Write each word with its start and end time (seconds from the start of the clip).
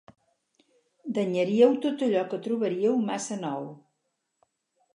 Danyaríeu 1.17 1.75
tot 1.85 2.01
allò 2.07 2.23
que 2.31 2.41
trobaríeu 2.47 2.95
massa 3.09 3.41
nou. 3.45 3.71